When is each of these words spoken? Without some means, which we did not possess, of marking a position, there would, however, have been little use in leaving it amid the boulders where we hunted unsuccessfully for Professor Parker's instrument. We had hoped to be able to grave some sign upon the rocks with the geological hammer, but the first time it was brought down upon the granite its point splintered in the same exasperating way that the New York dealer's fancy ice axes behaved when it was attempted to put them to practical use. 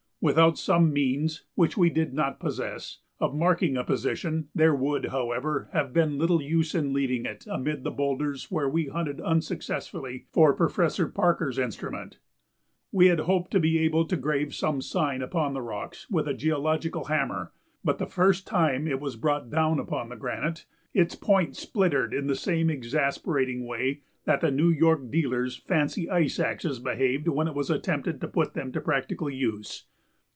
Without 0.23 0.55
some 0.55 0.93
means, 0.93 1.45
which 1.55 1.75
we 1.75 1.89
did 1.89 2.13
not 2.13 2.39
possess, 2.39 2.99
of 3.19 3.33
marking 3.33 3.75
a 3.75 3.83
position, 3.83 4.49
there 4.53 4.75
would, 4.75 5.05
however, 5.07 5.67
have 5.73 5.93
been 5.93 6.19
little 6.19 6.39
use 6.43 6.75
in 6.75 6.93
leaving 6.93 7.25
it 7.25 7.47
amid 7.49 7.83
the 7.83 7.89
boulders 7.89 8.51
where 8.51 8.69
we 8.69 8.85
hunted 8.85 9.19
unsuccessfully 9.19 10.27
for 10.31 10.53
Professor 10.53 11.07
Parker's 11.07 11.57
instrument. 11.57 12.19
We 12.91 13.07
had 13.07 13.21
hoped 13.21 13.49
to 13.49 13.59
be 13.59 13.79
able 13.79 14.05
to 14.05 14.15
grave 14.15 14.53
some 14.53 14.79
sign 14.79 15.23
upon 15.23 15.55
the 15.55 15.61
rocks 15.63 16.07
with 16.07 16.25
the 16.25 16.35
geological 16.35 17.05
hammer, 17.05 17.51
but 17.83 17.97
the 17.97 18.05
first 18.05 18.45
time 18.45 18.87
it 18.87 18.99
was 19.01 19.15
brought 19.15 19.49
down 19.49 19.79
upon 19.79 20.09
the 20.09 20.15
granite 20.17 20.67
its 20.93 21.15
point 21.15 21.55
splintered 21.55 22.13
in 22.13 22.27
the 22.27 22.35
same 22.35 22.69
exasperating 22.69 23.65
way 23.65 24.01
that 24.25 24.41
the 24.41 24.51
New 24.51 24.69
York 24.69 25.09
dealer's 25.09 25.57
fancy 25.57 26.07
ice 26.11 26.39
axes 26.39 26.77
behaved 26.77 27.27
when 27.27 27.47
it 27.47 27.55
was 27.55 27.71
attempted 27.71 28.21
to 28.21 28.27
put 28.27 28.53
them 28.53 28.71
to 28.71 28.79
practical 28.79 29.27
use. 29.27 29.87